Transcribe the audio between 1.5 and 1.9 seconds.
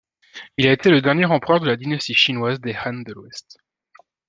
de la